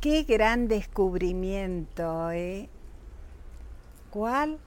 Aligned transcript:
Qué 0.00 0.22
gran 0.22 0.68
descubrimiento, 0.68 2.30
¿eh? 2.30 2.68
¿Cuál? 4.10 4.60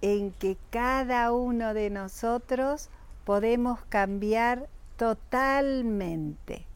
En 0.00 0.30
que 0.30 0.56
cada 0.70 1.32
uno 1.32 1.74
de 1.74 1.90
nosotros 1.90 2.88
podemos 3.24 3.80
cambiar 3.88 4.68
totalmente. 4.96 6.66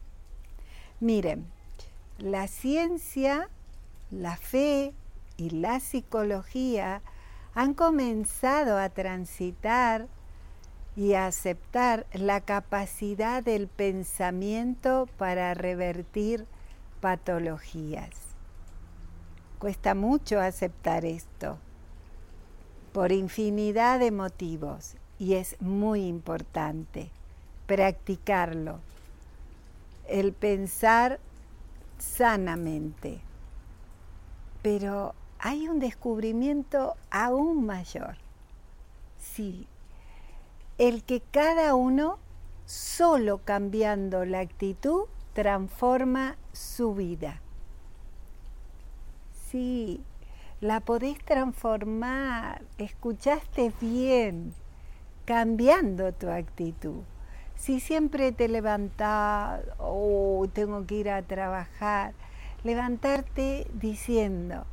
Miren, 0.99 1.45
la 2.17 2.47
ciencia, 2.47 3.47
la 4.09 4.35
fe 4.35 4.93
y 5.37 5.51
la 5.51 5.79
psicología 5.79 7.01
han 7.55 7.73
comenzado 7.75 8.77
a 8.77 8.89
transitar 8.89 10.09
y 10.97 11.13
a 11.13 11.27
aceptar 11.27 12.07
la 12.11 12.41
capacidad 12.41 13.41
del 13.41 13.69
pensamiento 13.69 15.07
para 15.17 15.53
revertir 15.53 16.45
patologías. 17.01 18.11
Cuesta 19.59 19.93
mucho 19.95 20.39
aceptar 20.39 21.03
esto 21.03 21.57
por 22.93 23.11
infinidad 23.11 23.99
de 23.99 24.11
motivos 24.11 24.95
y 25.19 25.33
es 25.33 25.59
muy 25.61 26.05
importante 26.07 27.11
practicarlo, 27.67 28.79
el 30.07 30.33
pensar 30.33 31.19
sanamente. 31.99 33.21
Pero 34.61 35.13
hay 35.39 35.67
un 35.67 35.79
descubrimiento 35.79 36.95
aún 37.09 37.65
mayor. 37.65 38.17
Sí, 39.17 39.67
el 40.77 41.03
que 41.03 41.21
cada 41.21 41.75
uno, 41.75 42.17
solo 42.65 43.39
cambiando 43.45 44.25
la 44.25 44.39
actitud, 44.39 45.05
transforma 45.33 46.37
su 46.51 46.93
vida. 46.93 47.41
Sí, 49.49 50.01
la 50.61 50.79
podés 50.79 51.17
transformar, 51.25 52.61
escuchaste 52.77 53.73
bien, 53.81 54.53
cambiando 55.25 56.13
tu 56.13 56.29
actitud. 56.29 57.01
Si 57.55 57.79
siempre 57.79 58.31
te 58.31 58.47
levantás, 58.47 59.61
oh, 59.77 60.47
tengo 60.53 60.85
que 60.85 60.95
ir 60.95 61.09
a 61.09 61.21
trabajar, 61.21 62.13
levantarte 62.63 63.67
diciendo, 63.73 64.65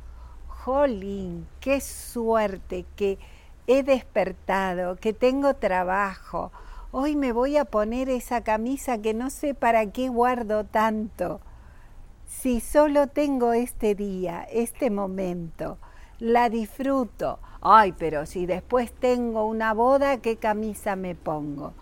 jolín, 0.47 1.47
qué 1.59 1.81
suerte 1.81 2.85
que 2.95 3.19
he 3.67 3.83
despertado, 3.83 4.95
que 4.95 5.13
tengo 5.13 5.53
trabajo, 5.55 6.51
hoy 6.91 7.15
me 7.15 7.31
voy 7.31 7.57
a 7.57 7.65
poner 7.65 8.09
esa 8.09 8.41
camisa 8.43 9.01
que 9.01 9.13
no 9.13 9.29
sé 9.29 9.53
para 9.53 9.91
qué 9.91 10.09
guardo 10.09 10.63
tanto. 10.63 11.41
Si 12.25 12.59
solo 12.59 13.07
tengo 13.07 13.53
este 13.53 13.95
día, 13.95 14.47
este 14.51 14.89
momento, 14.89 15.77
la 16.19 16.49
disfruto. 16.49 17.39
Ay, 17.61 17.93
pero 17.97 18.25
si 18.25 18.45
después 18.45 18.91
tengo 18.91 19.45
una 19.45 19.73
boda, 19.73 20.17
¿qué 20.17 20.37
camisa 20.37 20.95
me 20.95 21.15
pongo? 21.15 21.73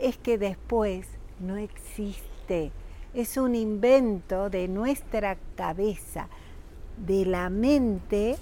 Es 0.00 0.18
que 0.18 0.38
después 0.38 1.06
no 1.40 1.56
existe. 1.56 2.72
Es 3.14 3.36
un 3.36 3.54
invento 3.54 4.50
de 4.50 4.68
nuestra 4.68 5.36
cabeza, 5.56 6.28
de 6.96 7.24
la 7.24 7.50
mente 7.50 8.36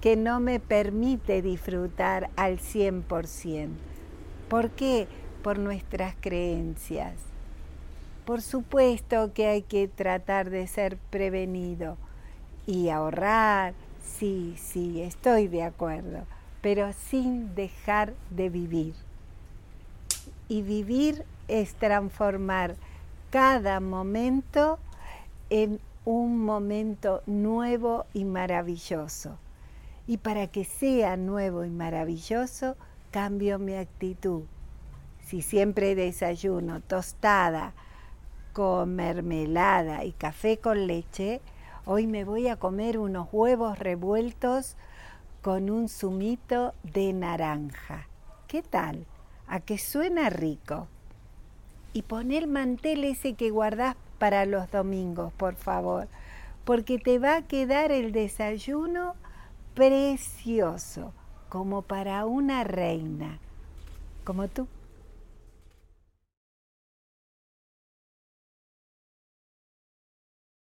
que 0.00 0.16
no 0.16 0.40
me 0.40 0.60
permite 0.60 1.42
disfrutar 1.42 2.30
al 2.36 2.58
100%. 2.58 3.70
¿Por 4.48 4.70
qué? 4.70 5.08
Por 5.42 5.58
nuestras 5.58 6.14
creencias. 6.20 7.14
Por 8.24 8.42
supuesto 8.42 9.32
que 9.34 9.48
hay 9.48 9.62
que 9.62 9.88
tratar 9.88 10.50
de 10.50 10.68
ser 10.68 10.96
prevenido 11.10 11.96
y 12.66 12.90
ahorrar, 12.90 13.74
sí, 14.00 14.54
sí, 14.56 15.02
estoy 15.02 15.48
de 15.48 15.64
acuerdo, 15.64 16.24
pero 16.60 16.92
sin 16.92 17.56
dejar 17.56 18.14
de 18.30 18.48
vivir. 18.50 18.94
Y 20.48 20.62
vivir 20.62 21.24
es 21.48 21.74
transformar 21.74 22.76
cada 23.30 23.80
momento 23.80 24.78
en 25.50 25.80
un 26.04 26.38
momento 26.44 27.22
nuevo 27.26 28.06
y 28.14 28.24
maravilloso. 28.24 29.38
Y 30.06 30.18
para 30.18 30.46
que 30.46 30.64
sea 30.64 31.16
nuevo 31.16 31.64
y 31.64 31.70
maravilloso, 31.70 32.76
cambio 33.10 33.58
mi 33.58 33.74
actitud. 33.74 34.42
Si 35.32 35.40
siempre 35.40 35.94
desayuno 35.94 36.82
tostada 36.82 37.72
con 38.52 38.94
mermelada 38.94 40.04
y 40.04 40.12
café 40.12 40.58
con 40.58 40.86
leche, 40.86 41.40
hoy 41.86 42.06
me 42.06 42.24
voy 42.24 42.48
a 42.48 42.56
comer 42.56 42.98
unos 42.98 43.28
huevos 43.32 43.78
revueltos 43.78 44.76
con 45.40 45.70
un 45.70 45.88
zumito 45.88 46.74
de 46.82 47.14
naranja. 47.14 48.08
¿Qué 48.46 48.60
tal? 48.60 49.06
¿A 49.48 49.60
que 49.60 49.78
suena 49.78 50.28
rico? 50.28 50.86
Y 51.94 52.02
pon 52.02 52.30
el 52.30 52.46
mantel 52.46 53.02
ese 53.04 53.32
que 53.32 53.48
guardás 53.48 53.96
para 54.18 54.44
los 54.44 54.70
domingos, 54.70 55.32
por 55.32 55.54
favor, 55.54 56.08
porque 56.66 56.98
te 56.98 57.18
va 57.18 57.36
a 57.36 57.46
quedar 57.46 57.90
el 57.90 58.12
desayuno 58.12 59.14
precioso, 59.72 61.14
como 61.48 61.80
para 61.80 62.26
una 62.26 62.64
reina, 62.64 63.38
como 64.24 64.48
tú. 64.48 64.68